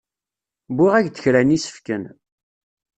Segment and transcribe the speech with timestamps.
[0.75, 2.03] Wwiɣ-ak-d kra n yisefken.